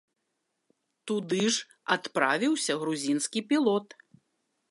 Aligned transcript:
Туды 1.09 1.41
ж 1.57 1.67
адправіўся 1.97 2.79
грузінскі 2.85 3.39
пілот. 3.51 3.87